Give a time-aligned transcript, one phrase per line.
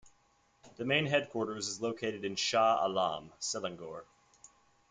[0.77, 4.05] The main headquarters is located in Shah Alam, Selangor.